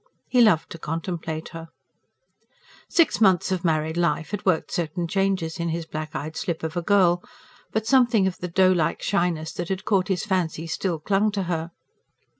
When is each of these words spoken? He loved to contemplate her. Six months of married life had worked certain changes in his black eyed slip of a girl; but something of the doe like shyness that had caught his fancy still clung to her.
He 0.29 0.41
loved 0.41 0.71
to 0.71 0.79
contemplate 0.79 1.49
her. 1.49 1.67
Six 2.89 3.21
months 3.21 3.51
of 3.51 3.63
married 3.63 3.97
life 3.97 4.31
had 4.31 4.43
worked 4.47 4.71
certain 4.71 5.07
changes 5.07 5.59
in 5.59 5.69
his 5.69 5.85
black 5.85 6.15
eyed 6.15 6.35
slip 6.35 6.63
of 6.63 6.75
a 6.75 6.81
girl; 6.81 7.23
but 7.71 7.85
something 7.85 8.25
of 8.25 8.39
the 8.39 8.47
doe 8.47 8.71
like 8.71 9.03
shyness 9.03 9.51
that 9.53 9.69
had 9.69 9.85
caught 9.85 10.07
his 10.07 10.25
fancy 10.25 10.65
still 10.65 10.97
clung 10.97 11.29
to 11.33 11.43
her. 11.43 11.69